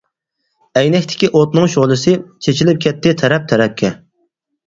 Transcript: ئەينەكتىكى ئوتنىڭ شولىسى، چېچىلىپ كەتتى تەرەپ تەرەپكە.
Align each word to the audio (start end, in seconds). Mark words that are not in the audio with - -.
ئەينەكتىكى 0.79 1.27
ئوتنىڭ 1.39 1.67
شولىسى، 1.73 2.13
چېچىلىپ 2.47 2.79
كەتتى 2.87 3.13
تەرەپ 3.23 3.45
تەرەپكە. 3.53 3.93